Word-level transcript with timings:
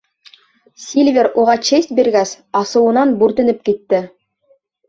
Сильвер 0.85 1.29
уға 1.43 1.55
честь 1.69 1.93
биргәс, 1.99 2.33
асыуынан 2.63 3.15
бүртенеп 3.21 3.63
китте. 3.71 4.01